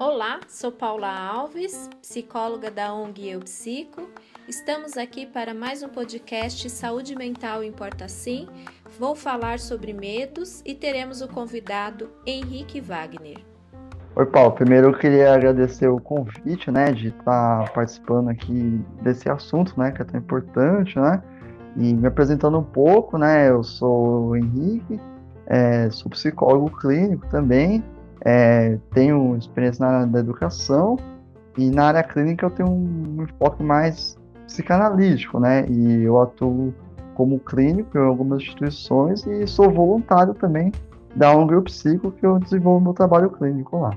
[0.00, 4.08] Olá, sou Paula Alves, psicóloga da ONG Eu Psico.
[4.48, 8.48] Estamos aqui para mais um podcast Saúde Mental Importa Sim.
[8.98, 13.38] Vou falar sobre medos e teremos o convidado Henrique Wagner.
[14.16, 14.50] Oi, Paulo.
[14.56, 20.02] Primeiro eu queria agradecer o convite, né, de estar participando aqui desse assunto, né, que
[20.02, 21.22] é tão importante, né,
[21.78, 25.00] e me apresentando um pouco, né, eu sou o Henrique,
[25.46, 27.84] é, sou psicólogo clínico também,
[28.24, 30.98] é, tenho experiência na área da educação
[31.56, 36.74] e na área clínica eu tenho um enfoque mais psicanalítico, né, e eu atuo
[37.14, 40.72] como clínico em algumas instituições e sou voluntário também
[41.14, 43.90] da ONG Psico, que eu desenvolvo meu trabalho clínico lá.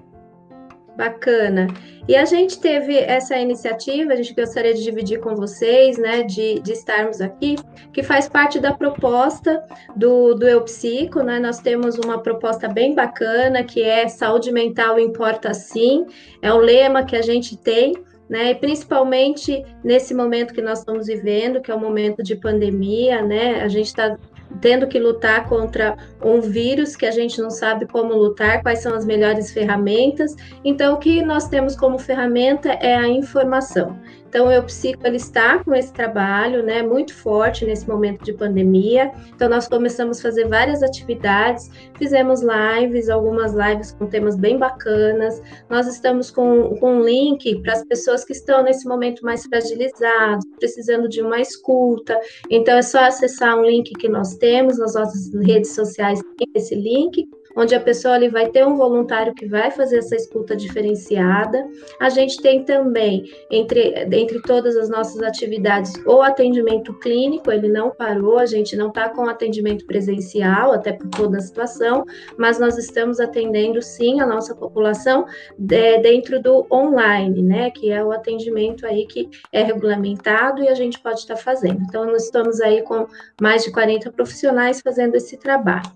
[1.02, 1.68] Bacana.
[2.08, 6.59] E a gente teve essa iniciativa, a gente gostaria de dividir com vocês, né, de,
[6.59, 7.55] de estarmos aqui,
[7.92, 9.64] que faz parte da proposta
[9.95, 11.40] do, do Eu Psico, né?
[11.40, 16.06] Nós temos uma proposta bem bacana, que é saúde mental importa sim,
[16.40, 17.94] é o lema que a gente tem,
[18.30, 18.52] né?
[18.52, 23.64] E principalmente nesse momento que nós estamos vivendo, que é o momento de pandemia, né?
[23.64, 24.16] A gente está
[24.59, 28.94] tendo que lutar contra um vírus que a gente não sabe como lutar, quais são
[28.94, 30.35] as melhores ferramentas.
[30.63, 33.97] Então, o que nós temos como ferramenta é a informação.
[34.32, 39.12] Então, o Psico ele está com esse trabalho, né, muito forte nesse momento de pandemia.
[39.36, 45.42] Então, nós começamos a fazer várias atividades, fizemos lives, algumas lives com temas bem bacanas.
[45.70, 50.46] Nós estamos com, com um link para as pessoas que estão nesse momento mais fragilizados,
[50.58, 52.18] precisando de uma escuta.
[52.50, 56.22] Então, é só acessar um link que nós temos nas nossas redes sociais,
[56.56, 60.55] esse link onde a pessoa ali vai ter um voluntário que vai fazer essa escuta
[60.55, 61.67] diferenciada.
[61.99, 67.91] A gente tem também, entre, entre todas as nossas atividades, o atendimento clínico, ele não
[67.91, 72.05] parou, a gente não está com atendimento presencial, até por toda a situação,
[72.38, 75.25] mas nós estamos atendendo sim a nossa população
[75.57, 80.75] de, dentro do online, né, que é o atendimento aí que é regulamentado e a
[80.75, 81.81] gente pode estar tá fazendo.
[81.81, 83.07] Então, nós estamos aí com
[83.41, 85.90] mais de 40 profissionais fazendo esse trabalho.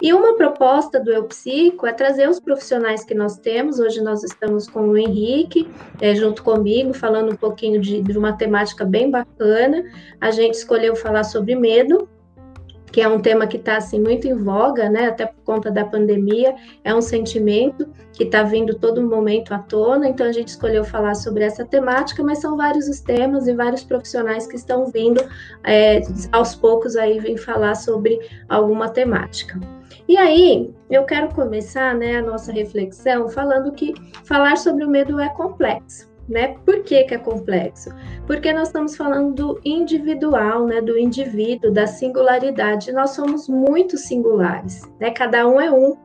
[0.00, 3.78] E uma proposta do Eu Psico é trazer os profissionais que nós temos.
[3.78, 5.68] Hoje nós estamos com o Henrique,
[6.00, 9.84] é, junto comigo, falando um pouquinho de, de uma temática bem bacana.
[10.20, 12.08] A gente escolheu falar sobre medo,
[12.92, 15.06] que é um tema que está assim muito em voga, né?
[15.06, 16.54] Até por conta da pandemia,
[16.84, 20.08] é um sentimento que está vindo todo momento à tona.
[20.08, 23.82] Então a gente escolheu falar sobre essa temática, mas são vários os temas e vários
[23.82, 25.24] profissionais que estão vindo
[25.64, 29.58] é, aos poucos aí vem falar sobre alguma temática.
[30.06, 33.94] E aí, eu quero começar, né, a nossa reflexão falando que
[34.24, 36.56] falar sobre o medo é complexo né?
[36.64, 37.90] Por que, que é complexo?
[38.26, 40.80] Porque nós estamos falando do individual, né?
[40.80, 42.90] Do indivíduo, da singularidade.
[42.90, 45.10] Nós somos muito singulares, né?
[45.10, 45.96] Cada um é um.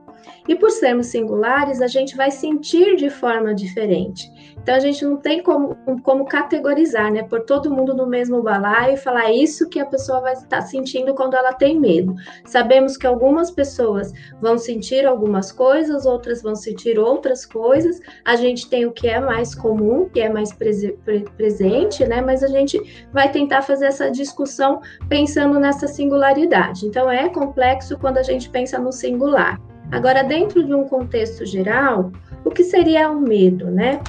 [0.48, 4.32] E por sermos singulares, a gente vai sentir de forma diferente.
[4.68, 7.24] Então a gente não tem como, como categorizar, né?
[7.24, 11.16] Por todo mundo no mesmo balaio e falar isso que a pessoa vai estar sentindo
[11.16, 12.14] quando ela tem medo.
[12.44, 14.12] Sabemos que algumas pessoas
[14.42, 18.02] vão sentir algumas coisas, outras vão sentir outras coisas.
[18.26, 21.00] A gente tem o que é mais comum, que é mais prese
[21.38, 22.20] presente, né?
[22.20, 26.86] Mas a gente vai tentar fazer essa discussão pensando nessa singularidade.
[26.86, 29.62] Então é complexo quando a gente pensa no singular.
[29.92, 32.12] Agora, dentro de um contexto geral,
[32.44, 34.02] o que seria o medo, né?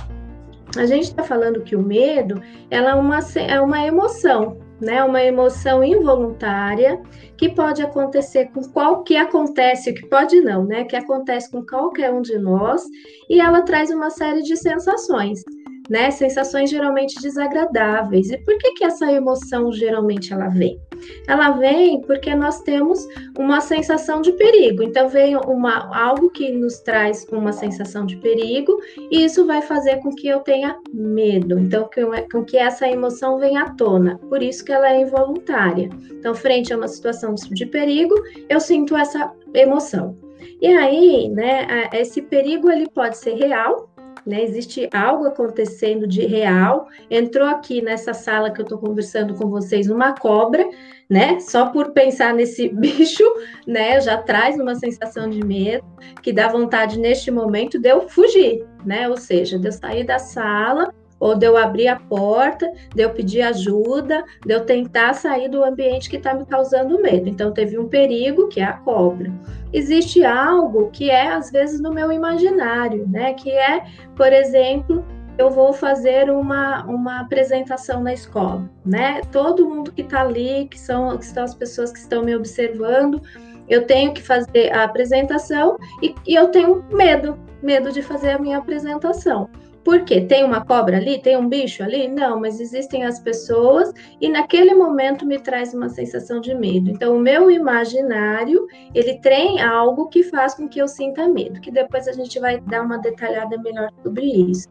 [0.77, 5.03] A gente está falando que o medo ela é, uma, é uma emoção, né?
[5.03, 7.00] Uma emoção involuntária
[7.37, 10.84] que pode acontecer com qual que acontece, que pode não, né?
[10.84, 12.83] Que acontece com qualquer um de nós
[13.31, 15.43] e ela traz uma série de sensações
[15.88, 16.11] né?
[16.11, 18.31] Sensações geralmente desagradáveis.
[18.31, 20.78] E por que que essa emoção geralmente ela vem?
[21.26, 23.06] Ela vem porque nós temos
[23.38, 24.82] uma sensação de perigo.
[24.82, 29.97] Então vem uma algo que nos traz uma sensação de perigo e isso vai fazer
[29.97, 31.58] com que eu tenha medo.
[31.58, 31.88] Então
[32.32, 34.19] com que essa emoção venha à tona.
[34.28, 35.88] Por isso que ela é involuntária.
[36.10, 38.14] Então frente a uma situação de perigo,
[38.48, 40.17] eu sinto essa emoção.
[40.61, 43.90] E aí, né, esse perigo ele pode ser real,
[44.28, 44.42] né?
[44.42, 46.86] Existe algo acontecendo de real.
[47.10, 50.69] Entrou aqui nessa sala que eu estou conversando com vocês uma cobra,
[51.08, 51.40] né?
[51.40, 53.25] Só por pensar nesse bicho,
[53.66, 54.00] né?
[54.00, 55.84] Já traz uma sensação de medo
[56.22, 59.08] que dá vontade neste momento de eu fugir, né?
[59.08, 63.11] Ou seja, de eu sair da sala ou de eu abrir a porta, de eu
[63.11, 67.29] pedir ajuda, de eu tentar sair do ambiente que está me causando medo.
[67.29, 69.32] Então, teve um perigo, que é a cobra.
[69.73, 73.35] Existe algo que é, às vezes, no meu imaginário, né?
[73.35, 73.85] Que é,
[74.17, 75.05] por exemplo,
[75.38, 79.21] eu vou fazer uma, uma apresentação na escola, né?
[79.31, 83.23] Todo mundo que está ali, que são, que são as pessoas que estão me observando,
[83.69, 88.38] eu tenho que fazer a apresentação e, e eu tenho medo, medo de fazer a
[88.38, 89.49] minha apresentação.
[89.88, 90.20] Por quê?
[90.20, 91.19] Tem uma cobra ali?
[91.19, 92.08] Tem um bicho ali?
[92.08, 93.90] Não, mas existem as pessoas
[94.20, 96.90] e naquele momento me traz uma sensação de medo.
[96.90, 101.70] Então, o meu imaginário, ele tem algo que faz com que eu sinta medo, que
[101.70, 104.69] depois a gente vai dar uma detalhada melhor sobre isso.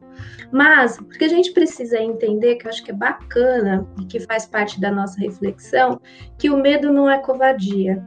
[0.52, 4.46] Mas, porque a gente precisa entender, que eu acho que é bacana e que faz
[4.46, 6.00] parte da nossa reflexão,
[6.38, 8.06] que o medo não é covardia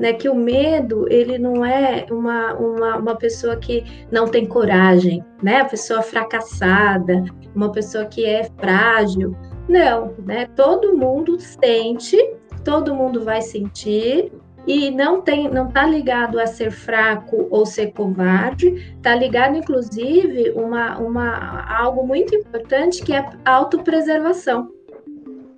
[0.00, 0.12] né?
[0.12, 5.60] Que o medo, ele não é uma, uma, uma pessoa que não tem coragem, né?
[5.60, 9.36] A pessoa fracassada, uma pessoa que é frágil.
[9.68, 10.46] Não, né?
[10.56, 12.16] Todo mundo sente,
[12.64, 14.32] todo mundo vai sentir,
[14.68, 18.66] e não tem, não está ligado a ser fraco ou ser covarde,
[18.96, 24.70] está ligado inclusive uma, uma algo muito importante que é a autopreservação.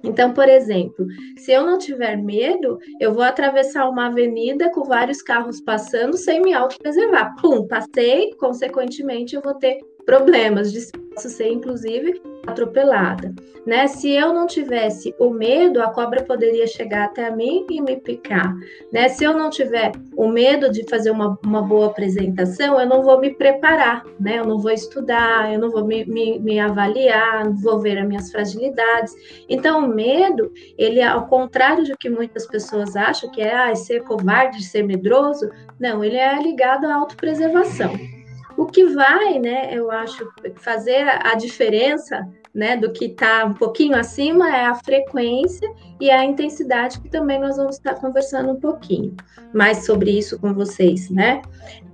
[0.03, 1.07] Então, por exemplo,
[1.37, 6.41] se eu não tiver medo, eu vou atravessar uma avenida com vários carros passando sem
[6.41, 7.35] me autopreservar.
[7.41, 10.81] Pum, passei, consequentemente eu vou ter problemas de
[11.17, 12.21] ser, inclusive,
[12.51, 13.35] atropelada.
[13.67, 13.87] Né?
[13.87, 18.55] Se eu não tivesse o medo, a cobra poderia chegar até mim e me picar.
[18.93, 19.09] Né?
[19.09, 23.21] Se eu não tiver o medo de fazer uma, uma boa apresentação, eu não vou
[23.21, 24.39] me preparar, né?
[24.39, 28.09] eu não vou estudar, eu não vou me, me, me avaliar, não vou ver as
[28.09, 29.15] minhas fragilidades.
[29.49, 34.03] Então, o medo, ele, ao contrário do que muitas pessoas acham, que é ah, ser
[34.05, 37.93] covarde, ser medroso, não, ele é ligado à autopreservação.
[38.57, 43.97] O que vai, né, eu acho, fazer a diferença né, do que está um pouquinho
[43.97, 49.15] acima é a frequência e a intensidade, que também nós vamos estar conversando um pouquinho
[49.55, 51.43] mais sobre isso com vocês, né?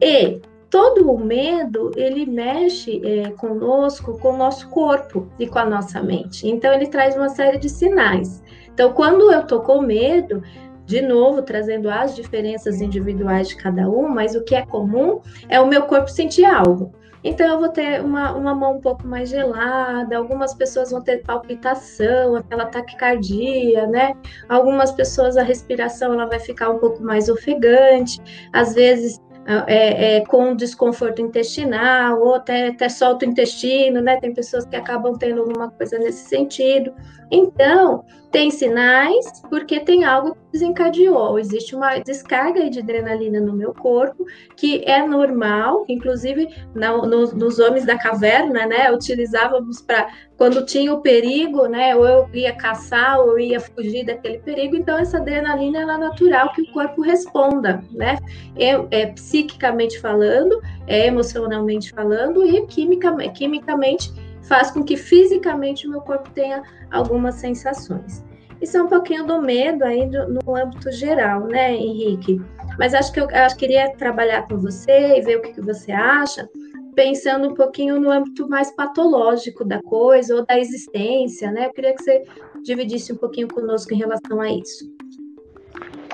[0.00, 5.64] E todo o medo, ele mexe é, conosco, com o nosso corpo e com a
[5.64, 6.48] nossa mente.
[6.48, 8.42] Então, ele traz uma série de sinais.
[8.72, 10.42] Então, quando eu tô com medo,
[10.84, 15.60] de novo, trazendo as diferenças individuais de cada um, mas o que é comum é
[15.60, 16.92] o meu corpo sentir algo.
[17.26, 21.24] Então, eu vou ter uma, uma mão um pouco mais gelada, algumas pessoas vão ter
[21.24, 24.14] palpitação, aquela taquicardia, né?
[24.48, 28.20] Algumas pessoas a respiração ela vai ficar um pouco mais ofegante,
[28.52, 29.20] às vezes
[29.66, 34.20] é, é, com desconforto intestinal, ou até, até solta o intestino, né?
[34.20, 36.94] Tem pessoas que acabam tendo alguma coisa nesse sentido.
[37.28, 41.38] Então, tem sinais porque tem algo que desencadeou.
[41.38, 44.26] Existe uma descarga de adrenalina no meu corpo
[44.56, 48.90] que é normal, inclusive na, no, nos homens da caverna, né?
[48.92, 51.94] Utilizávamos para quando tinha o perigo, né?
[51.96, 54.76] Ou eu ia caçar ou eu ia fugir daquele perigo.
[54.76, 58.18] Então, essa adrenalina é natural que o corpo responda, né?
[58.56, 64.12] É, é psiquicamente falando, é emocionalmente falando e quimicamente, quimicamente
[64.48, 68.24] faz com que fisicamente o meu corpo tenha algumas sensações.
[68.60, 72.40] Isso é um pouquinho do medo aí do, no âmbito geral, né, Henrique?
[72.78, 75.92] Mas acho que eu, eu queria trabalhar com você e ver o que, que você
[75.92, 76.48] acha,
[76.94, 81.66] pensando um pouquinho no âmbito mais patológico da coisa ou da existência, né?
[81.66, 82.24] Eu queria que você
[82.64, 84.90] dividisse um pouquinho conosco em relação a isso.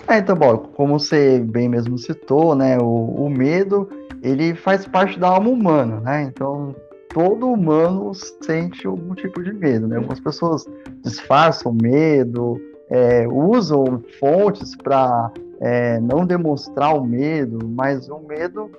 [0.09, 3.89] É, então, bom, como você bem mesmo citou, né, o, o medo,
[4.21, 6.25] ele faz parte da alma humana, né?
[6.25, 6.75] Então,
[7.13, 9.97] todo humano sente algum tipo de medo, né?
[9.97, 10.65] Algumas pessoas
[11.03, 12.61] disfarçam medo,
[12.91, 15.31] é, usam fontes para
[15.61, 18.71] é, não demonstrar o medo, mas o medo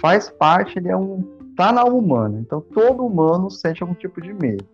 [0.00, 1.22] faz parte, ele é um
[1.56, 2.38] tá na humana.
[2.40, 4.64] Então todo humano sente algum tipo de medo,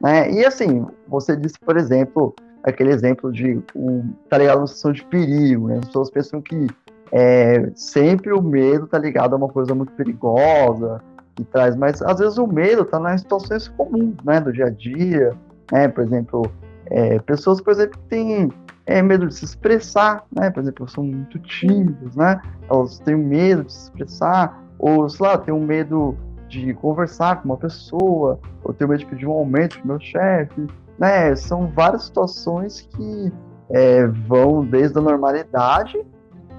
[0.00, 0.30] né?
[0.30, 4.92] E assim, você disse, por exemplo, aquele exemplo de o, tá ligado a uma situação
[4.92, 5.78] de perigo, né?
[5.78, 6.66] As pessoas pensam que
[7.12, 11.02] é, sempre o medo tá ligado a uma coisa muito perigosa,
[11.44, 14.70] que traz, mas às vezes o medo está nas situações comuns, né, do dia a
[14.70, 15.32] dia,
[15.70, 16.50] né, por exemplo,
[16.86, 18.50] é, pessoas, por exemplo, que têm
[18.86, 23.64] é, medo de se expressar, né, por exemplo, são muito tímidos, né, elas têm medo
[23.64, 26.16] de se expressar, ou, sei lá, têm um medo
[26.48, 30.00] de conversar com uma pessoa, ou têm medo de pedir um aumento para o meu
[30.00, 30.66] chefe,
[30.98, 33.32] né, são várias situações que
[33.70, 36.04] é, vão desde a normalidade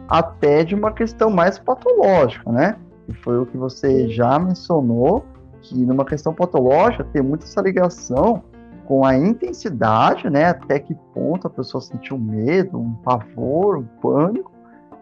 [0.07, 5.25] até de uma questão mais patológica, né, que foi o que você já mencionou,
[5.61, 8.43] que numa questão patológica tem muito essa ligação
[8.85, 10.45] com a intensidade, né?
[10.45, 14.51] Até que ponto a pessoa sentiu medo, um pavor, um pânico,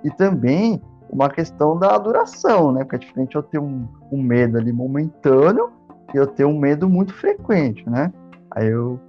[0.03, 2.83] e também uma questão da duração, né?
[2.83, 5.71] Porque é diferente eu ter um, um medo ali momentâneo
[6.13, 8.11] e eu ter um medo muito frequente, né?
[8.51, 8.99] Aí eu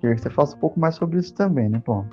[0.00, 2.06] queria que você falasse um pouco mais sobre isso também, né, Paulo?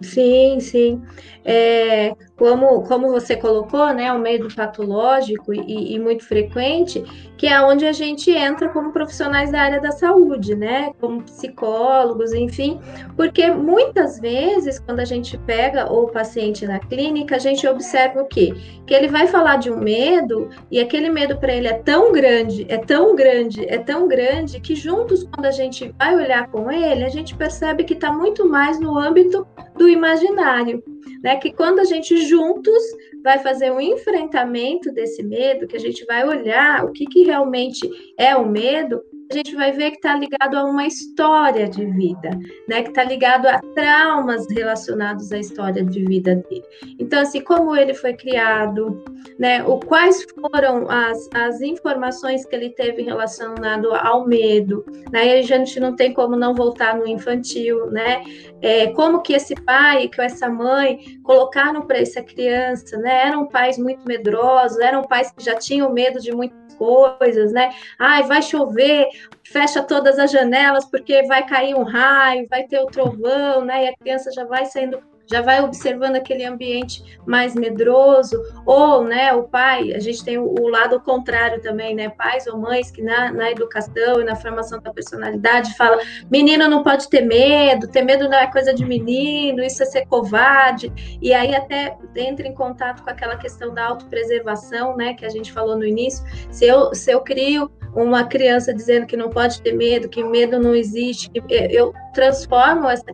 [0.00, 1.02] Sim, sim.
[1.44, 7.02] É, como, como você colocou, né, o medo patológico e, e, muito frequente,
[7.36, 12.32] que é onde a gente entra como profissionais da área da saúde, né, como psicólogos,
[12.32, 12.80] enfim,
[13.16, 18.26] porque muitas vezes, quando a gente pega o paciente na clínica, a gente observa o
[18.26, 18.54] quê?
[18.86, 22.64] Que ele vai falar de um medo e aquele medo para ele é tão grande,
[22.68, 27.04] é tão grande, é tão grande, que juntos, quando a gente vai olhar com ele,
[27.04, 29.44] a gente percebe que está muito mais no âmbito
[29.76, 30.82] do imaginário
[31.22, 31.36] né?
[31.36, 32.82] Que quando a gente juntos
[33.22, 37.88] vai fazer um enfrentamento desse medo, que a gente vai olhar o que, que realmente
[38.16, 42.30] é o medo, a gente vai ver que está ligado a uma história de vida,
[42.66, 42.82] né?
[42.82, 46.64] Que está ligado a traumas relacionados à história de vida dele.
[46.98, 49.04] Então, assim, como ele foi criado,
[49.38, 49.62] né?
[49.64, 55.26] O quais foram as, as informações que ele teve relacionado ao medo, né?
[55.26, 58.22] E a gente não tem como não voltar no infantil, né?
[58.62, 63.26] É, como que esse pai, que essa mãe colocaram para essa criança, né?
[63.26, 67.70] Eram pais muito medrosos, eram pais que já tinham medo de muitas coisas, né?
[67.98, 69.08] Ai, vai chover,
[69.44, 73.84] fecha todas as janelas porque vai cair um raio, vai ter o trovão, né?
[73.84, 74.98] E a criança já vai saindo
[75.30, 80.68] já vai observando aquele ambiente mais medroso, ou, né, o pai, a gente tem o,
[80.68, 84.92] lado contrário também, né, pais ou mães que na, na educação e na formação da
[84.92, 85.98] personalidade fala,
[86.30, 90.06] menino não pode ter medo, ter medo não é coisa de menino, isso é ser
[90.06, 95.30] covarde, e aí até entra em contato com aquela questão da autopreservação, né, que a
[95.30, 99.60] gente falou no início, se eu, se eu crio uma criança dizendo que não pode
[99.62, 103.04] ter medo, que medo não existe, que eu transformo essa,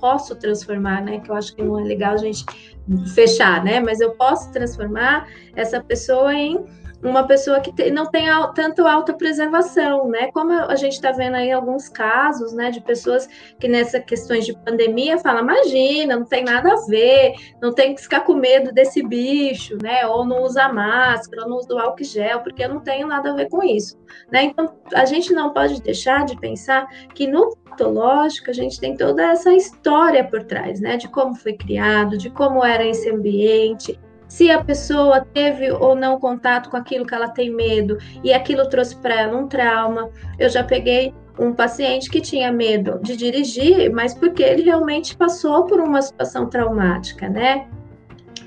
[0.00, 1.20] posso transformar, né?
[1.20, 2.44] Que eu acho que não é legal a gente
[3.14, 3.80] fechar, né?
[3.80, 6.64] Mas eu posso transformar essa pessoa em
[7.08, 10.30] uma pessoa que te, não tem tanto alta preservação, né?
[10.32, 14.56] Como a gente está vendo aí alguns casos, né, de pessoas que nessas questões de
[14.58, 19.02] pandemia falam, imagina, não tem nada a ver, não tem que ficar com medo desse
[19.02, 20.06] bicho, né?
[20.06, 23.34] Ou não usa máscara, ou não usa álcool gel, porque eu não tenho nada a
[23.34, 23.98] ver com isso,
[24.30, 24.44] né?
[24.44, 29.30] Então, a gente não pode deixar de pensar que no patológico a gente tem toda
[29.30, 30.96] essa história por trás, né?
[30.96, 33.98] De como foi criado, de como era esse ambiente,
[34.28, 38.68] se a pessoa teve ou não contato com aquilo que ela tem medo e aquilo
[38.68, 40.10] trouxe para ela um trauma.
[40.38, 45.64] Eu já peguei um paciente que tinha medo de dirigir, mas porque ele realmente passou
[45.64, 47.68] por uma situação traumática, né?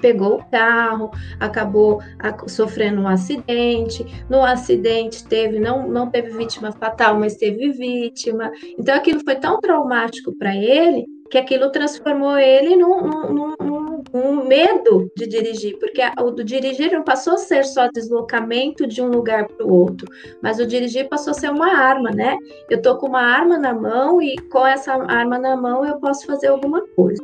[0.02, 2.02] Pegou o carro, acabou
[2.48, 4.06] sofrendo um acidente.
[4.30, 8.50] No acidente teve não não teve vítima fatal, mas teve vítima.
[8.78, 13.79] Então aquilo foi tão traumático para ele que aquilo transformou ele num, num, num,
[14.14, 19.08] num, medo de dirigir, porque o dirigir não passou a ser só deslocamento de um
[19.08, 20.08] lugar para o outro,
[20.42, 22.36] mas o dirigir passou a ser uma arma, né?
[22.70, 26.26] Eu tô com uma arma na mão e com essa arma na mão eu posso
[26.26, 27.22] fazer alguma coisa.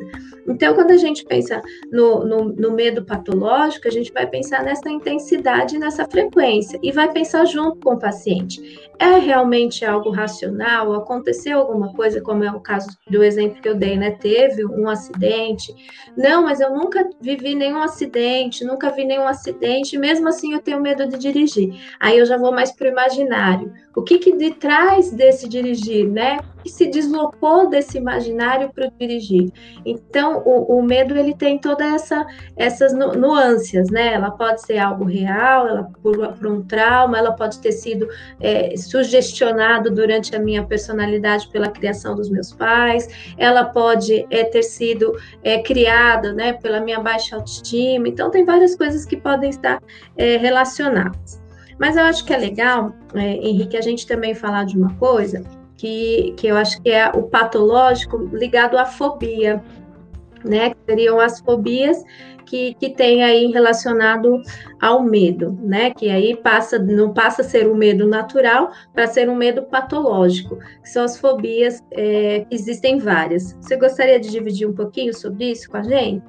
[0.48, 1.62] Então, quando a gente pensa
[1.92, 7.12] no, no, no medo patológico, a gente vai pensar nessa intensidade, nessa frequência e vai
[7.12, 8.90] pensar junto com o paciente.
[9.00, 10.94] É realmente algo racional?
[10.94, 14.12] Aconteceu alguma coisa, como é o caso do exemplo que eu dei né?
[14.12, 15.74] Teve um acidente.
[16.18, 20.82] Não, mas eu nunca vivi nenhum acidente, nunca vi nenhum acidente, mesmo assim eu tenho
[20.82, 21.74] medo de dirigir.
[22.00, 23.74] Aí eu já vou mais para o imaginário.
[23.96, 26.40] O que que de trás desse dirigir, né?
[26.66, 29.52] Que se deslocou desse imaginário para dirigir?
[29.86, 32.26] Então, o, o, medo ele tem todas essa,
[32.58, 34.16] essas nuances, né?
[34.16, 38.08] Ela pode ser algo real, ela por, por um trauma, ela pode ter sido
[38.42, 43.08] é, sugestionado durante a minha personalidade pela criação dos meus pais,
[43.38, 46.54] ela pode é, ter sido é, criada, né?
[46.54, 48.08] Pela minha baixa autoestima.
[48.08, 49.80] Então, tem várias coisas que podem estar
[50.18, 51.40] é, relacionadas.
[51.78, 55.44] Mas eu acho que é legal, é, Henrique, a gente também falar de uma coisa
[55.78, 59.64] que, que eu acho que é o patológico ligado à fobia,
[60.44, 60.70] né?
[60.70, 62.04] Que seriam as fobias
[62.46, 64.42] que, que tem aí relacionado
[64.80, 65.90] ao medo, né?
[65.90, 70.58] Que aí passa, não passa a ser um medo natural para ser um medo patológico,
[70.82, 73.58] que são as fobias, é, existem várias.
[73.60, 76.24] Você gostaria de dividir um pouquinho sobre isso com a gente?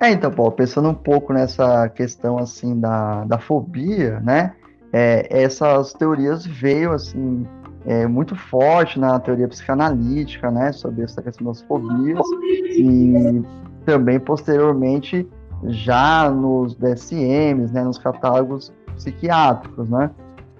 [0.00, 4.52] É, então, Paulo, pensando um pouco nessa questão, assim, da, da fobia, né,
[4.92, 7.46] é, essas teorias veio, assim,
[7.86, 13.42] é, muito forte na teoria psicanalítica, né, sobre essa questão das fobias, e
[13.84, 15.28] também, posteriormente,
[15.64, 20.10] já nos DSMs, né, nos catálogos psiquiátricos, né,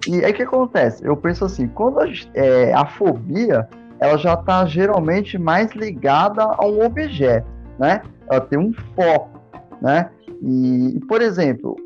[0.07, 1.04] e aí o que acontece?
[1.04, 3.66] Eu penso assim, quando a, é, a fobia,
[3.99, 7.47] ela já está geralmente mais ligada a um objeto,
[7.78, 8.02] né?
[8.28, 9.35] Ela tem um foco
[9.85, 10.11] né?
[10.43, 11.76] E, por exemplo,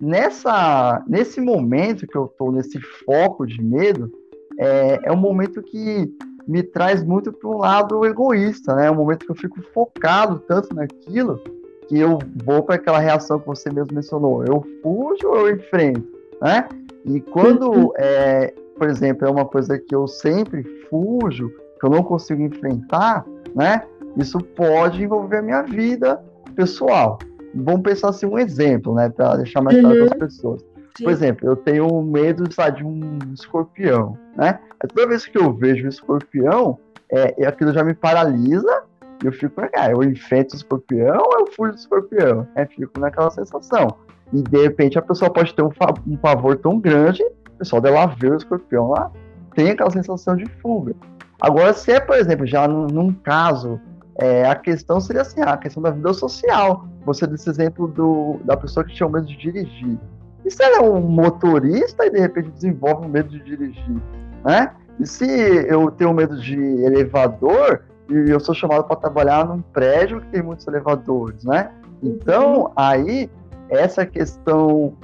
[0.00, 4.10] nessa, nesse momento que eu estou nesse foco de medo,
[4.58, 6.12] é, é um momento que
[6.46, 8.86] me traz muito para um lado egoísta, né?
[8.86, 11.40] É um momento que eu fico focado tanto naquilo
[11.88, 14.44] que eu vou para aquela reação que você mesmo mencionou.
[14.44, 16.06] Eu fujo ou eu enfrento,
[16.40, 16.68] né?
[17.04, 17.92] E quando, uhum.
[17.96, 23.24] é, por exemplo, é uma coisa que eu sempre fujo, que eu não consigo enfrentar,
[23.54, 23.82] né?
[24.16, 26.22] Isso pode envolver a minha vida
[26.54, 27.18] pessoal.
[27.54, 30.06] Vamos pensar assim um exemplo, né, para deixar mais claro uhum.
[30.06, 30.64] para as pessoas.
[30.98, 34.58] Por exemplo, eu tenho medo de um escorpião, né?
[34.94, 36.78] Toda vez que eu vejo um escorpião,
[37.10, 38.82] é, aquilo já me paralisa
[39.22, 42.46] e eu fico, ah, eu enfrento o escorpião ou eu fujo do escorpião?
[42.54, 43.88] É, fico naquela sensação.
[44.32, 45.70] E de repente a pessoa pode ter um,
[46.06, 49.10] um pavor tão grande, o pessoal dela ver o escorpião lá,
[49.54, 50.94] tem aquela sensação de fuga.
[51.40, 53.80] Agora, se é, por exemplo, já num, num caso,
[54.18, 56.86] é, a questão seria assim, a questão da vida social.
[57.04, 59.98] Você desse exemplo do, da pessoa que tinha medo de dirigir.
[60.44, 64.02] E se ela é um motorista e de repente desenvolve um medo de dirigir,
[64.44, 64.72] né?
[64.98, 70.20] E se eu tenho medo de elevador e eu sou chamado para trabalhar num prédio
[70.20, 71.70] que tem muitos elevadores, né?
[72.02, 72.72] Então, uhum.
[72.76, 73.30] aí,
[73.70, 74.94] essa questão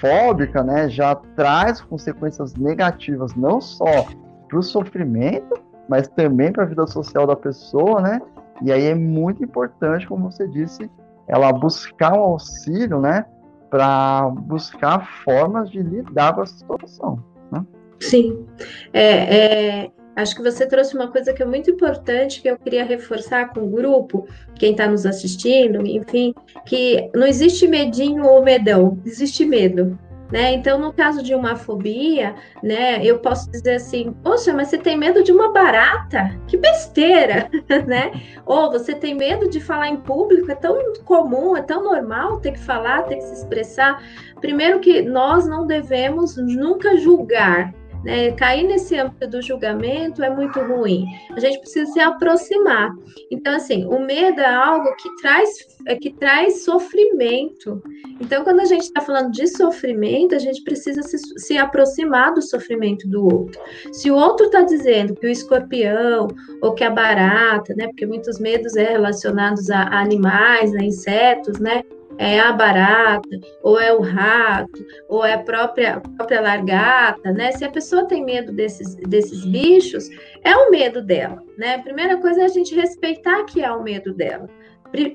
[0.00, 4.06] fóbica, né, já traz consequências negativas não só
[4.48, 5.54] para o sofrimento,
[5.88, 8.20] mas também para a vida social da pessoa, né?
[8.62, 10.90] E aí é muito importante, como você disse,
[11.26, 13.26] ela buscar um auxílio, né,
[13.70, 17.22] para buscar formas de lidar com essa situação.
[17.50, 17.64] Né?
[18.00, 18.46] Sim,
[18.92, 22.84] é, é, acho que você trouxe uma coisa que é muito importante que eu queria
[22.84, 28.98] reforçar com o grupo, quem está nos assistindo, enfim, que não existe medinho ou medão,
[29.04, 29.98] existe medo.
[30.30, 30.54] Né?
[30.54, 34.96] Então, no caso de uma fobia, né, eu posso dizer assim: poxa, mas você tem
[34.96, 36.36] medo de uma barata?
[36.48, 37.48] Que besteira,
[37.86, 38.10] né?
[38.44, 40.50] Ou você tem medo de falar em público?
[40.50, 44.02] É tão comum, é tão normal ter que falar, ter que se expressar.
[44.40, 47.72] Primeiro, que nós não devemos nunca julgar
[48.04, 51.04] né, cair nesse âmbito do julgamento é muito ruim.
[51.32, 52.90] A gente precisa se aproximar.
[53.30, 55.48] Então, assim, o medo é algo que traz,
[55.86, 57.82] é, que traz sofrimento.
[58.20, 62.42] Então, quando a gente está falando de sofrimento, a gente precisa se, se aproximar do
[62.42, 63.60] sofrimento do outro.
[63.92, 66.28] Se o outro está dizendo que o escorpião
[66.62, 71.58] ou que a barata, né, porque muitos medos é relacionados a, a animais, a insetos,
[71.58, 71.82] né,
[72.18, 73.28] é a barata,
[73.62, 77.52] ou é o rato, ou é a própria, a própria largata, né?
[77.52, 80.08] Se a pessoa tem medo desses, desses bichos,
[80.42, 81.76] é o medo dela, né?
[81.76, 84.48] A primeira coisa é a gente respeitar que é o medo dela.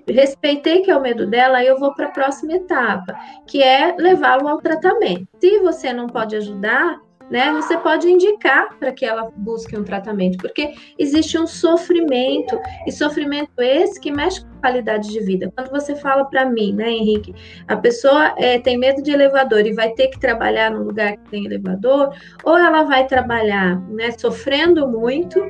[0.08, 3.16] Respeitei que é o medo dela, aí eu vou para a próxima etapa,
[3.48, 5.28] que é levá-lo ao tratamento.
[5.40, 7.00] Se você não pode ajudar,
[7.32, 12.92] né, você pode indicar para que ela busque um tratamento, porque existe um sofrimento, e
[12.92, 15.52] sofrimento esse que mexe com a qualidade de vida.
[15.56, 17.34] Quando você fala para mim, né, Henrique,
[17.68, 21.30] a pessoa é, tem medo de elevador e vai ter que trabalhar num lugar que
[21.30, 22.14] tem elevador,
[22.44, 25.42] ou ela vai trabalhar, né, sofrendo muito,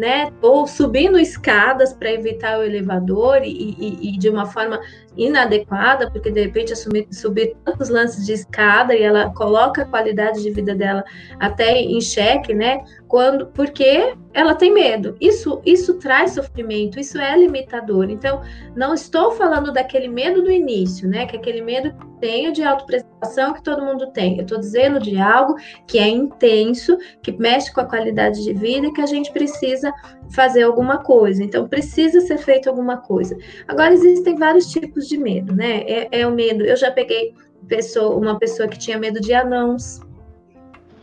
[0.00, 0.32] né?
[0.40, 4.80] Ou subindo escadas para evitar o elevador e, e, e, de uma forma
[5.14, 10.42] inadequada, porque de repente assumir, subir tantos lances de escada e ela coloca a qualidade
[10.42, 11.04] de vida dela
[11.38, 12.82] até em xeque, né?
[13.06, 15.14] Quando, porque ela tem medo.
[15.20, 18.08] Isso, isso traz sofrimento, isso é limitador.
[18.08, 18.40] Então,
[18.74, 21.26] não estou falando daquele medo do início, né?
[21.26, 23.09] Que é aquele medo que tenho de autopreservação
[23.54, 24.36] que todo mundo tem.
[24.36, 25.56] Eu estou dizendo de algo
[25.86, 29.92] que é intenso, que mexe com a qualidade de vida e que a gente precisa
[30.30, 31.42] fazer alguma coisa.
[31.42, 33.36] Então, precisa ser feito alguma coisa.
[33.68, 35.82] Agora, existem vários tipos de medo, né?
[35.82, 36.64] É, é o medo.
[36.64, 37.34] Eu já peguei
[37.68, 40.00] pessoa, uma pessoa que tinha medo de anãos.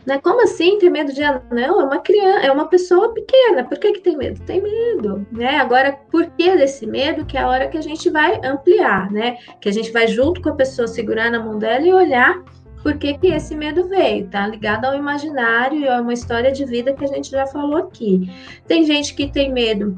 [0.08, 0.18] Né?
[0.20, 1.82] Como assim ter medo de anão?
[1.82, 3.62] É uma criança, é uma pessoa pequena.
[3.62, 4.40] Por que, que tem medo?
[4.46, 5.58] Tem medo, né?
[5.58, 7.26] Agora, por que desse medo?
[7.26, 9.36] Que é a hora que a gente vai ampliar, né?
[9.60, 12.42] Que a gente vai junto com a pessoa segurar na mão dela e olhar
[12.82, 14.46] por que, que esse medo veio, tá?
[14.46, 18.30] Ligado ao imaginário e a uma história de vida que a gente já falou aqui.
[18.66, 19.94] Tem gente que tem medo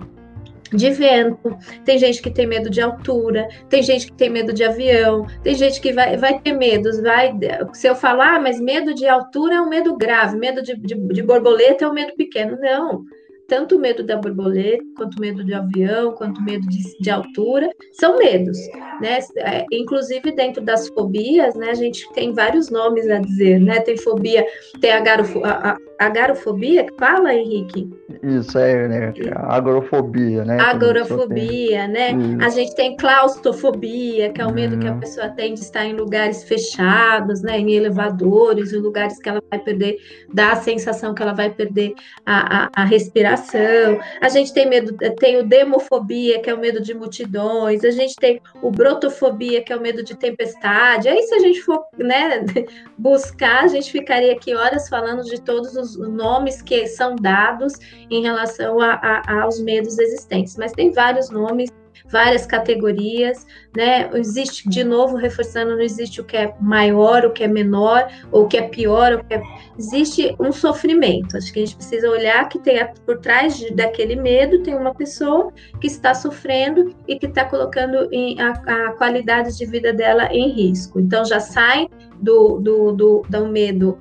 [0.73, 4.65] de vento, tem gente que tem medo de altura, tem gente que tem medo de
[4.65, 7.33] avião, tem gente que vai, vai ter medos, vai.
[7.73, 10.95] Se eu falar, ah, mas medo de altura é um medo grave, medo de, de,
[10.95, 12.59] de borboleta é um medo pequeno.
[12.61, 13.05] Não
[13.51, 17.11] tanto o medo da borboleta, quanto o medo de avião, quanto o medo de, de
[17.11, 18.57] altura, são medos,
[19.01, 19.19] né?
[19.39, 23.81] É, inclusive dentro das fobias, né, a gente tem vários nomes a dizer, né?
[23.81, 24.47] Tem fobia,
[24.81, 27.91] tem a, garofo, a, a, agorafobia, que fala, Henrique?
[28.23, 29.13] Isso, é, né?
[29.37, 30.59] Agorafobia, né?
[30.61, 32.13] Agorafobia, né?
[32.13, 32.43] Isso.
[32.43, 35.01] A gente tem claustrofobia, que é o medo que a uhum.
[35.01, 37.59] pessoa tem de estar em lugares fechados, né?
[37.59, 39.99] Em elevadores, em lugares que ela vai perder,
[40.33, 43.99] dá a sensação que ela vai perder a, a, a respiração.
[44.21, 47.85] A gente tem medo, tem o demofobia, que é o medo de multidões.
[47.85, 51.09] A gente tem o brotofobia, que é o medo de tempestade.
[51.09, 52.45] Aí, se a gente for, né,
[52.97, 57.73] buscar, a gente ficaria aqui horas falando de todos os nomes que são dados
[58.11, 61.71] em relação a, a, aos medos existentes, mas tem vários nomes
[62.11, 64.11] várias categorias, né?
[64.15, 68.45] Existe, de novo, reforçando, não existe o que é maior, o que é menor, ou
[68.45, 69.43] o que é pior, o que é...
[69.79, 71.37] existe um sofrimento.
[71.37, 74.95] Acho que a gente precisa olhar que tem por trás de, daquele medo tem uma
[74.95, 80.29] pessoa que está sofrendo e que está colocando em, a, a qualidade de vida dela
[80.33, 80.99] em risco.
[80.99, 81.89] Então já sai
[82.21, 83.99] do, do, do, do medo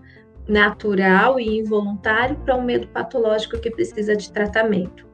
[0.49, 5.07] natural e involuntário para um medo patológico que precisa de tratamento.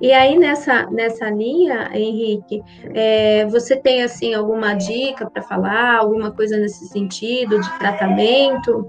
[0.00, 2.62] E aí nessa nessa linha, Henrique,
[2.94, 8.88] é, você tem assim alguma dica para falar, alguma coisa nesse sentido de tratamento?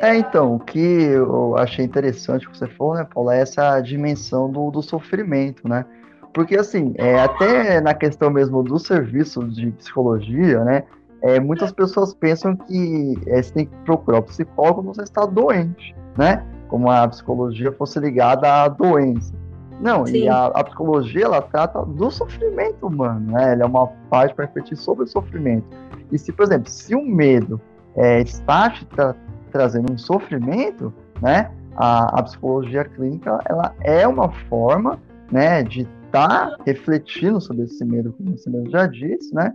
[0.00, 4.50] É, então, o que eu achei interessante que você falou, né, Paula, é essa dimensão
[4.50, 5.84] do, do sofrimento, né?
[6.32, 10.84] Porque, assim, é, até na questão mesmo do serviço de psicologia, né,
[11.22, 15.24] é, muitas pessoas pensam que é, você tem que procurar o psicólogo quando você está
[15.24, 16.44] doente, né?
[16.68, 19.32] Como a psicologia fosse ligada à doença.
[19.80, 20.16] Não, Sim.
[20.16, 23.52] e a, a, psicologia ela trata do sofrimento humano, né?
[23.52, 25.66] Ela é uma parte para refletir sobre o sofrimento.
[26.10, 27.60] E se, por exemplo, se o medo
[27.96, 29.14] é, está te tra
[29.50, 31.50] trazendo um sofrimento, né?
[31.76, 34.98] A, a, psicologia clínica ela é uma forma,
[35.30, 39.52] né, de estar tá refletindo sobre esse medo, como você mesmo já disse, né?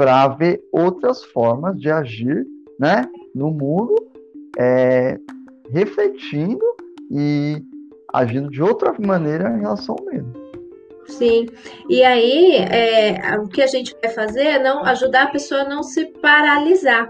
[0.00, 2.46] Para ver outras formas de agir
[2.78, 3.94] né, no mundo,
[4.58, 5.18] é,
[5.70, 6.64] refletindo
[7.10, 7.62] e
[8.10, 10.32] agindo de outra maneira em relação ao medo.
[11.06, 11.44] Sim,
[11.86, 15.68] e aí é, o que a gente vai fazer é não ajudar a pessoa a
[15.68, 17.06] não se paralisar,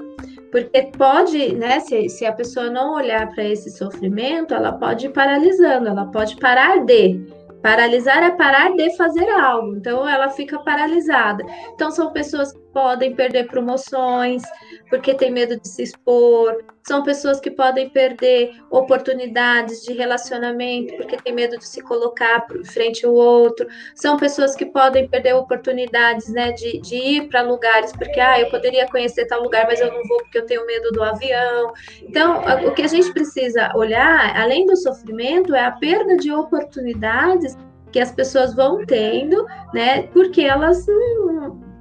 [0.51, 5.11] porque pode, né, se, se a pessoa não olhar para esse sofrimento, ela pode ir
[5.11, 7.25] paralisando, ela pode parar de.
[7.63, 11.45] Paralisar é parar de fazer algo, então ela fica paralisada.
[11.75, 14.43] Então são pessoas que podem perder promoções
[14.89, 21.17] porque tem medo de se expor, são pessoas que podem perder oportunidades de relacionamento porque
[21.17, 26.53] tem medo de se colocar frente ao outro, são pessoas que podem perder oportunidades né,
[26.53, 30.03] de, de ir para lugares porque ah, eu poderia conhecer tal lugar, mas eu não
[30.05, 31.73] vou porque eu tenho medo do avião.
[32.03, 37.57] Então, o que a gente precisa olhar, além do sofrimento, é a perda de oportunidades
[37.93, 40.05] que as pessoas vão tendo, né?
[40.09, 40.87] Porque elas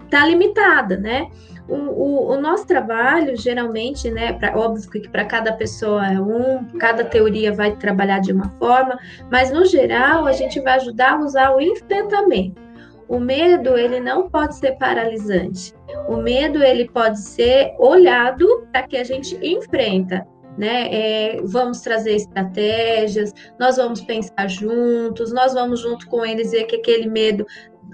[0.10, 1.30] tá limitada, né?
[1.67, 6.65] O, o, o, nosso trabalho, geralmente, né, pra, óbvio que para cada pessoa é um,
[6.80, 8.98] cada teoria vai trabalhar de uma forma,
[9.32, 12.60] mas no geral a gente vai ajudar a usar o enfrentamento.
[13.08, 15.74] O medo, ele não pode ser paralisante.
[16.08, 20.28] O medo, ele pode ser olhado para que a gente enfrenta.
[20.58, 20.89] Né?
[20.91, 26.76] É, vamos trazer estratégias, nós vamos pensar juntos, nós vamos junto com eles ver que
[26.76, 27.45] aquele medo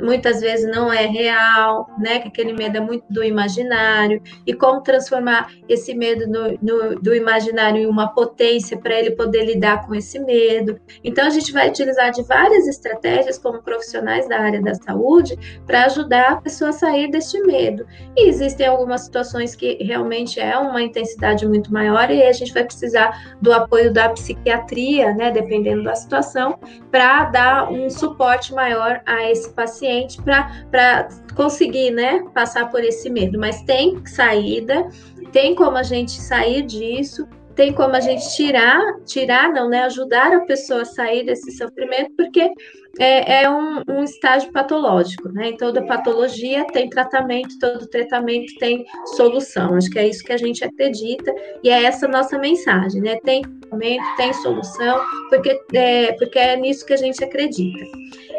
[0.01, 2.19] muitas vezes não é real, né?
[2.19, 7.15] Que aquele medo é muito do imaginário, e como transformar esse medo no, no, do
[7.15, 10.79] imaginário em uma potência para ele poder lidar com esse medo.
[11.03, 15.85] Então, a gente vai utilizar de várias estratégias, como profissionais da área da saúde, para
[15.85, 17.85] ajudar a pessoa a sair deste medo.
[18.17, 22.63] E existem algumas situações que realmente é uma intensidade muito maior, e a gente vai
[22.63, 25.31] precisar do apoio da psiquiatria, né?
[25.31, 26.59] Dependendo da situação,
[26.91, 33.09] para dar um suporte maior a esse paciente paciente para conseguir, né, passar por esse
[33.09, 33.39] medo.
[33.39, 34.87] Mas tem saída,
[35.31, 40.33] tem como a gente sair disso, tem como a gente tirar, tirar não, né, ajudar
[40.33, 42.51] a pessoa a sair desse sofrimento, porque
[42.99, 45.49] é, é um, um, estágio patológico, né?
[45.49, 48.85] Em toda patologia tem tratamento, todo tratamento tem
[49.17, 49.75] solução.
[49.75, 53.17] Acho que é isso que a gente acredita e é essa nossa mensagem, né?
[53.23, 57.85] Tem tratamento, tem solução, porque é, porque é nisso que a gente acredita.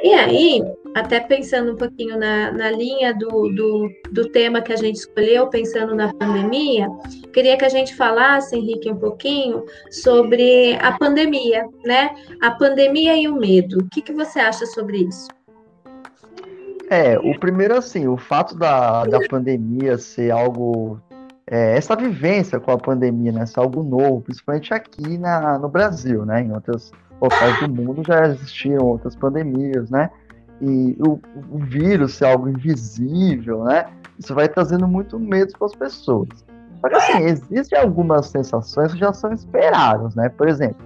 [0.03, 0.63] E aí,
[0.95, 5.49] até pensando um pouquinho na, na linha do, do, do tema que a gente escolheu,
[5.49, 6.89] pensando na pandemia,
[7.33, 12.15] queria que a gente falasse, Henrique, um pouquinho sobre a pandemia, né?
[12.41, 13.79] A pandemia e o medo.
[13.81, 15.29] O que, que você acha sobre isso?
[16.89, 21.01] É, o primeiro, assim, o fato da, da pandemia ser algo.
[21.49, 26.25] É, essa vivência com a pandemia, né, ser algo novo, principalmente aqui na, no Brasil,
[26.25, 26.43] né?
[26.43, 30.11] Em outros locais do mundo já existiam outras pandemias, né?
[30.61, 31.19] E o,
[31.51, 33.87] o vírus ser algo invisível, né?
[34.19, 36.29] Isso vai trazendo muito medo para as pessoas.
[36.81, 40.29] Só que, assim, existem algumas sensações que já são esperadas, né?
[40.29, 40.79] Por exemplo,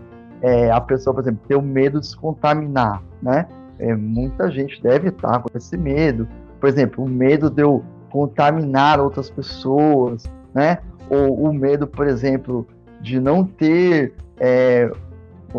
[0.43, 3.47] é, a pessoa, por exemplo, ter o medo de se contaminar, né?
[3.79, 6.29] É, muita gente deve estar com esse medo.
[6.59, 10.79] Por exemplo, o medo de eu contaminar outras pessoas, né?
[11.09, 12.67] Ou o medo, por exemplo,
[13.01, 14.91] de não ter é,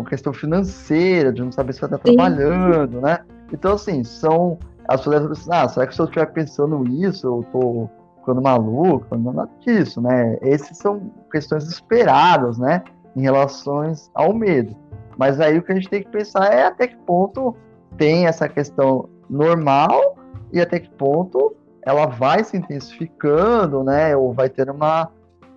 [0.00, 2.16] uma questão financeira, de não saber se vai estar Sim.
[2.16, 3.18] trabalhando, né?
[3.52, 4.58] Então, assim, são.
[4.88, 9.16] As pessoas pensam, ah, será que se eu estiver pensando isso, eu tô ficando maluco?
[9.16, 10.38] Não é nada disso, né?
[10.42, 12.82] Esses são questões esperadas, né?
[13.14, 14.74] Em relações ao medo.
[15.16, 17.54] Mas aí o que a gente tem que pensar é até que ponto
[17.96, 20.16] tem essa questão normal
[20.52, 24.16] e até que ponto ela vai se intensificando, né?
[24.16, 25.10] Ou vai ter uma,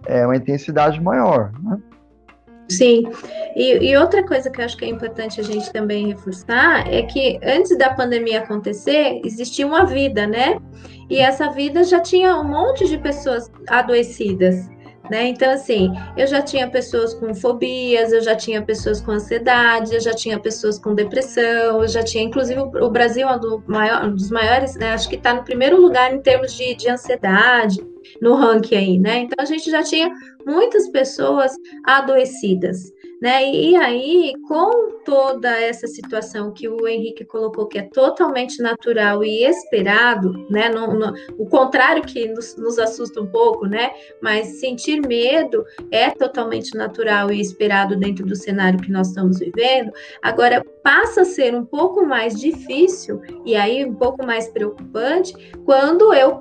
[0.05, 1.79] é, uma intensidade maior, né?
[2.69, 3.03] Sim,
[3.55, 7.03] e, e, outra coisa que eu acho que é importante a gente também reforçar é
[7.03, 10.59] que antes da pandemia acontecer, existia uma vida, né?
[11.09, 14.67] E essa vida já tinha um monte de pessoas adoecidas.
[15.09, 15.27] Né?
[15.27, 19.99] Então, assim, eu já tinha pessoas com fobias, eu já tinha pessoas com ansiedade, eu
[19.99, 24.05] já tinha pessoas com depressão, eu já tinha, inclusive, o Brasil é um, do maior,
[24.05, 24.93] um dos maiores, né?
[24.93, 27.85] acho que está no primeiro lugar em termos de, de ansiedade
[28.19, 29.19] no ranking aí, né?
[29.19, 30.11] Então, a gente já tinha
[30.45, 31.53] muitas pessoas
[31.83, 32.91] adoecidas.
[33.21, 33.51] Né?
[33.51, 39.45] E aí, com toda essa situação que o Henrique colocou, que é totalmente natural e
[39.45, 40.67] esperado, né?
[40.67, 43.91] No, no, o contrário que nos, nos, assusta um pouco, né?
[44.21, 49.91] Mas sentir medo é totalmente natural e esperado dentro do cenário que nós estamos vivendo.
[50.21, 55.33] Agora, passa a ser um pouco mais difícil e aí um pouco mais preocupante
[55.65, 56.37] quando eu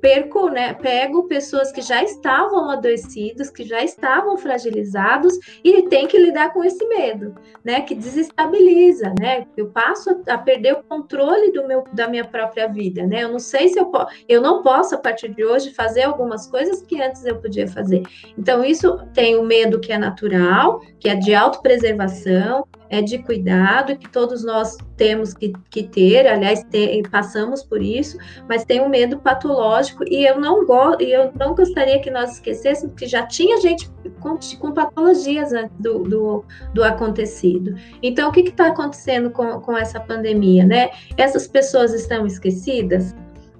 [0.00, 6.18] perco, né, pego pessoas que já estavam adoecidas, que já estavam fragilizados e tem que
[6.18, 9.46] lidar com esse medo, né, que desestabiliza, né?
[9.56, 13.24] Eu passo a perder o controle do meu da minha própria vida, né?
[13.24, 13.90] Eu não sei se eu
[14.28, 18.02] eu não posso a partir de hoje fazer algumas coisas que antes eu podia fazer.
[18.36, 23.96] Então isso tem o medo que é natural, que é de autopreservação, é de cuidado
[23.96, 26.64] que todos nós temos que, que ter, aliás,
[27.10, 28.16] passamos por isso,
[28.48, 32.94] mas tem um medo patológico e eu não gosto, eu não gostaria que nós esquecêssemos
[32.94, 37.74] que já tinha gente com, com patologias antes do, do, do, acontecido.
[38.02, 40.90] Então, o que está acontecendo com, com essa pandemia, né?
[41.16, 43.14] Essas pessoas estão esquecidas?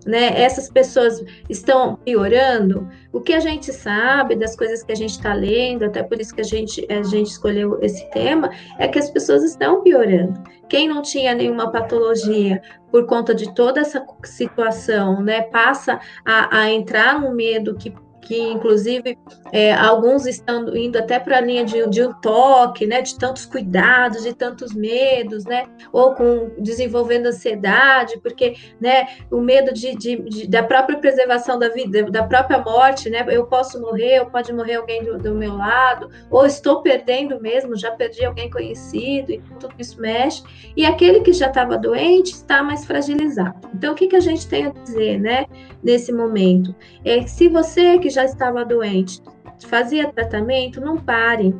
[0.07, 0.41] né?
[0.41, 2.89] Essas pessoas estão piorando.
[3.13, 6.35] O que a gente sabe das coisas que a gente está lendo, até por isso
[6.35, 10.41] que a gente, a gente escolheu esse tema, é que as pessoas estão piorando.
[10.69, 16.71] Quem não tinha nenhuma patologia por conta de toda essa situação, né, passa a, a
[16.71, 17.93] entrar no medo que
[18.27, 19.17] que inclusive
[19.53, 23.47] é, alguns estão indo até para a linha de, de, um toque, né, de tantos
[23.47, 30.17] cuidados, de tantos medos, né, ou com desenvolvendo ansiedade, porque, né, o medo de, de,
[30.23, 34.53] de, da própria preservação da vida, da própria morte, né, eu posso morrer, ou pode
[34.53, 39.39] morrer alguém do, do meu lado, ou estou perdendo mesmo, já perdi alguém conhecido, e
[39.61, 40.43] tudo isso mexe,
[40.77, 43.69] e aquele que já estava doente está mais fragilizado.
[43.73, 45.47] Então, o que, que a gente tem a dizer, né,
[45.81, 46.75] nesse momento?
[47.05, 49.23] É que se você que já estava doente,
[49.67, 51.55] fazia tratamento, não pare.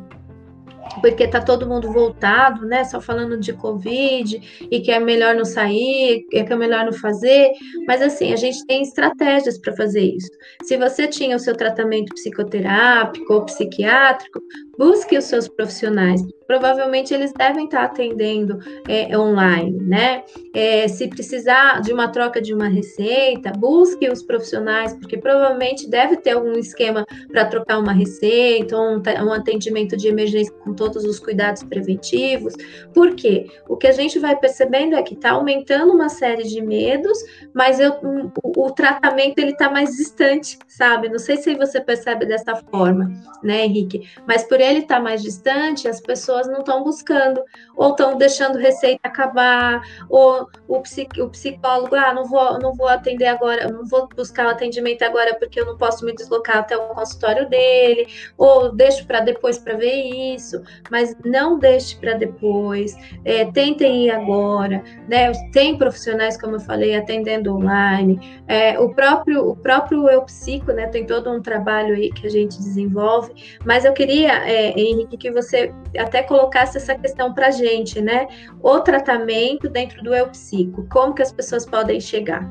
[1.01, 2.83] Porque está todo mundo voltado, né?
[2.85, 4.41] Só falando de Covid
[4.71, 7.51] e que é melhor não sair, que é melhor não fazer.
[7.85, 10.29] Mas assim, a gente tem estratégias para fazer isso.
[10.63, 14.39] Se você tinha o seu tratamento psicoterápico ou psiquiátrico,
[14.77, 16.21] busque os seus profissionais.
[16.45, 20.23] Provavelmente eles devem estar atendendo é, online, né?
[20.53, 26.15] É, se precisar de uma troca de uma receita, busque os profissionais, porque provavelmente deve
[26.17, 31.03] ter algum esquema para trocar uma receita, ou um, um atendimento de emergência com todos
[31.03, 32.53] os cuidados preventivos.
[32.93, 33.47] Por quê?
[33.67, 37.17] O que a gente vai percebendo é que está aumentando uma série de medos,
[37.53, 41.09] mas eu, um, o, o tratamento ele está mais distante, sabe?
[41.09, 43.11] Não sei se você percebe dessa forma,
[43.43, 44.07] né, Henrique?
[44.25, 47.41] Mas por ele estar tá mais distante, as pessoas não estão buscando,
[47.75, 52.87] ou estão deixando receita acabar, ou o, psic, o psicólogo, ah, não vou, não vou
[52.87, 56.75] atender agora, não vou buscar o atendimento agora porque eu não posso me deslocar até
[56.75, 62.95] o consultório dele, ou deixo para depois para ver isso, mas não deixe para depois,
[63.23, 65.31] é, tentem ir agora, né?
[65.51, 70.87] Tem profissionais, como eu falei, atendendo online, é, o próprio o próprio eu psico, né?
[70.87, 73.31] Tem todo um trabalho aí que a gente desenvolve,
[73.65, 78.01] mas eu queria é, é, Henrique, que você até colocasse essa questão para a gente,
[78.01, 78.27] né?
[78.61, 82.49] O tratamento dentro do eu psico, como que as pessoas podem chegar?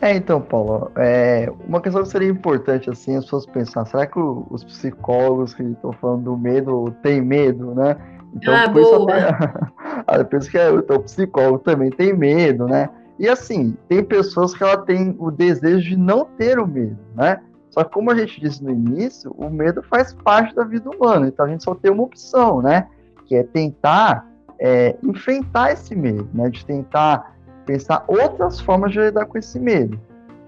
[0.00, 4.18] É, então, Paulo, é, uma questão que seria importante, assim, as pessoas pensar, será que
[4.18, 7.96] os psicólogos que estão falando do medo têm medo, né?
[8.32, 9.12] Então, ah, boa!
[10.06, 12.88] Até, penso que é, então, o psicólogo também tem medo, né?
[13.18, 17.40] E assim, tem pessoas que ela tem o desejo de não ter o medo, né?
[17.70, 21.28] Só que como a gente disse no início, o medo faz parte da vida humana,
[21.28, 22.88] então a gente só tem uma opção, né?
[23.26, 24.26] Que é tentar
[24.58, 26.48] é, enfrentar esse medo, né?
[26.48, 30.00] De tentar pensar outras formas de lidar com esse medo,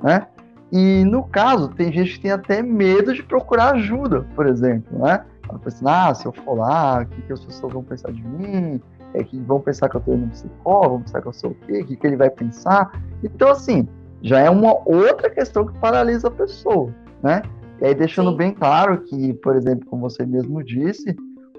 [0.03, 0.27] né?
[0.73, 5.25] E no caso, tem gente que tem até medo de procurar ajuda, por exemplo, né?
[5.49, 8.13] Ela pensa, assim, ah, se eu for lá, o que, que as pessoas vão pensar
[8.13, 8.81] de mim?
[9.13, 11.51] É que vão pensar que eu estou indo no psicólogo, vão pensar que eu sou
[11.51, 11.81] o quê?
[11.81, 12.93] O que, que ele vai pensar?
[13.23, 13.89] Então, assim,
[14.23, 17.43] já é uma outra questão que paralisa a pessoa né?
[17.81, 18.37] E aí deixando Sim.
[18.37, 21.17] bem claro que, por exemplo, como você mesmo disse,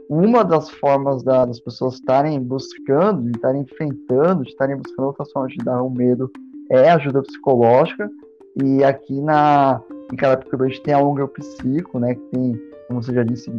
[0.09, 5.31] uma das formas da, das pessoas estarem buscando, de estarem enfrentando, de estarem buscando outras
[5.31, 6.29] formas de dar o medo
[6.69, 8.09] é ajuda psicológica.
[8.61, 13.01] E aqui na, em Carapicuíba a gente tem a ONG Psico, né, que tem, como
[13.01, 13.51] você já disse,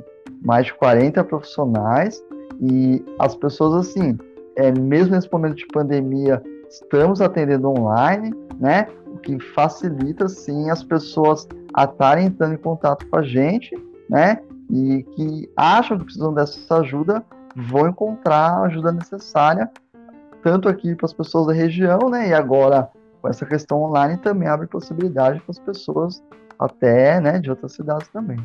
[0.43, 2.23] mais de 40 profissionais.
[2.61, 4.19] E as pessoas, assim,
[4.57, 8.87] é, mesmo nesse momento de pandemia, estamos atendendo online, né?
[9.13, 13.75] O que facilita, sim, as pessoas a estarem entrando em contato com a gente,
[14.09, 14.41] né?
[14.71, 19.71] E que acham que precisam dessa ajuda, vão encontrar a ajuda necessária,
[20.43, 22.29] tanto aqui para as pessoas da região, né?
[22.31, 26.23] E agora, com essa questão online, também abre possibilidade para as pessoas
[26.59, 28.39] até, né, de outras cidades também.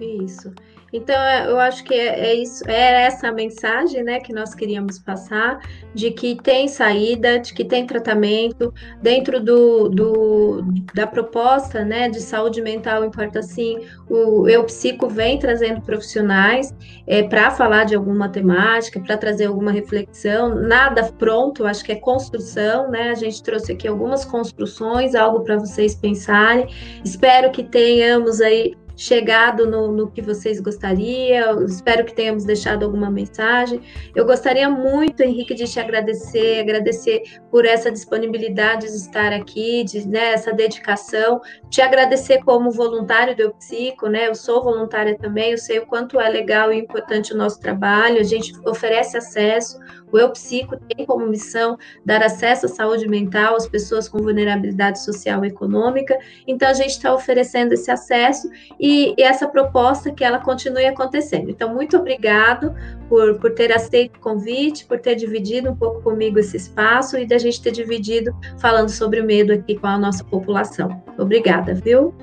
[0.00, 0.52] Isso.
[0.92, 4.98] Então, é, eu acho que é, é isso, é essa mensagem, né, que nós queríamos
[4.98, 5.60] passar,
[5.94, 12.20] de que tem saída, de que tem tratamento, dentro do, do da proposta, né, de
[12.20, 16.74] saúde mental, importa sim, o Eu Psico vem trazendo profissionais
[17.06, 21.96] é, para falar de alguma temática, para trazer alguma reflexão, nada pronto, acho que é
[21.96, 26.66] construção, né, a gente trouxe aqui algumas construções, algo para vocês pensarem,
[27.04, 31.64] espero que tenhamos aí chegado no, no que vocês gostariam.
[31.64, 33.80] Espero que tenhamos deixado alguma mensagem.
[34.14, 40.06] Eu gostaria muito, Henrique, de te agradecer, agradecer por essa disponibilidade de estar aqui, de
[40.06, 44.28] né, essa dedicação, te agradecer como voluntário do Psico, né?
[44.28, 48.20] Eu sou voluntária também, eu sei o quanto é legal e importante o nosso trabalho.
[48.20, 49.78] A gente oferece acesso.
[50.12, 55.02] O Eu Psico tem como missão dar acesso à saúde mental às pessoas com vulnerabilidade
[55.02, 56.18] social e econômica.
[56.46, 61.48] Então a gente está oferecendo esse acesso e e, essa proposta que ela continue acontecendo.
[61.48, 62.74] Então, muito obrigado
[63.08, 67.26] por, por ter aceito o convite, por ter dividido um pouco comigo esse espaço e
[67.26, 71.02] da gente ter dividido falando sobre o medo aqui com a nossa população.
[71.16, 72.14] Obrigada, viu?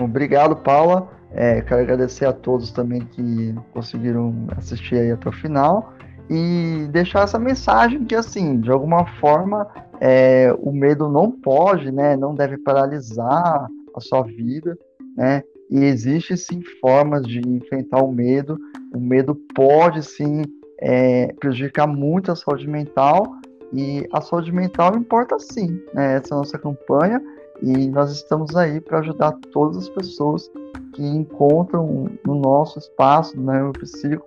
[0.00, 1.08] Obrigado, Paula.
[1.32, 5.92] É, quero agradecer a todos também que conseguiram assistir aí até o final
[6.28, 9.66] e deixar essa mensagem que, assim, de alguma forma,
[10.00, 14.76] é, o medo não pode, né, não deve paralisar a sua vida,
[15.16, 15.42] né?
[15.70, 18.58] e existe sim formas de enfrentar o medo.
[18.94, 20.42] O medo pode sim
[20.80, 23.26] é, prejudicar muito a saúde mental
[23.72, 25.80] e a saúde mental importa sim.
[25.92, 26.16] Né?
[26.16, 27.20] Essa é a nossa campanha
[27.62, 30.50] e nós estamos aí para ajudar todas as pessoas
[30.94, 34.26] que encontram no nosso espaço, no Neuropsico,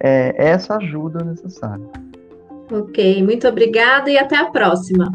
[0.00, 1.86] é, essa ajuda necessária.
[2.70, 5.12] Ok, muito obrigada e até a próxima.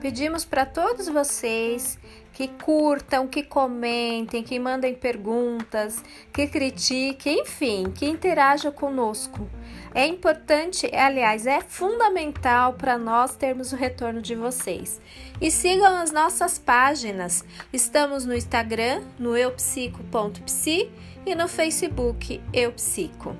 [0.00, 1.98] Pedimos para todos vocês
[2.34, 6.02] que curtam, que comentem, que mandem perguntas,
[6.32, 9.48] que critiquem, enfim, que interajam conosco.
[9.94, 15.00] É importante, aliás, é fundamental para nós termos o retorno de vocês.
[15.40, 17.44] E sigam as nossas páginas.
[17.72, 20.90] Estamos no Instagram, no eupsico.psi
[21.24, 23.36] e no Facebook Eupsico.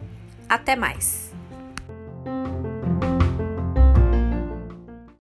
[0.49, 1.35] Até mais!